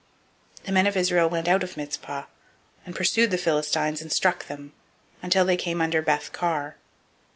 [0.61, 2.23] 007:011 The men of Israel went out of Mizpah,
[2.87, 4.73] and pursued the Philistines, and struck them,
[5.21, 6.77] until they came under Beth Kar.